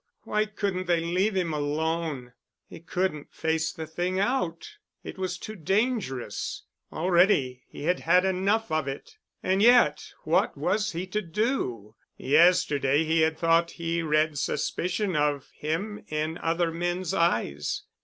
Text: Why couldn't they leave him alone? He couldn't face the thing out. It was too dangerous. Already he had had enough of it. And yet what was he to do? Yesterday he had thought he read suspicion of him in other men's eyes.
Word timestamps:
Why 0.23 0.47
couldn't 0.47 0.87
they 0.87 1.01
leave 1.01 1.35
him 1.37 1.53
alone? 1.53 2.33
He 2.67 2.79
couldn't 2.79 3.31
face 3.31 3.71
the 3.71 3.85
thing 3.85 4.19
out. 4.19 4.67
It 5.03 5.19
was 5.19 5.37
too 5.37 5.53
dangerous. 5.55 6.63
Already 6.91 7.65
he 7.67 7.83
had 7.83 7.99
had 7.99 8.25
enough 8.25 8.71
of 8.71 8.87
it. 8.87 9.17
And 9.43 9.61
yet 9.61 10.03
what 10.23 10.57
was 10.57 10.93
he 10.93 11.05
to 11.05 11.21
do? 11.21 11.93
Yesterday 12.17 13.03
he 13.03 13.21
had 13.21 13.37
thought 13.37 13.69
he 13.77 14.01
read 14.01 14.39
suspicion 14.39 15.15
of 15.15 15.51
him 15.55 16.03
in 16.07 16.39
other 16.39 16.71
men's 16.71 17.13
eyes. 17.13 17.83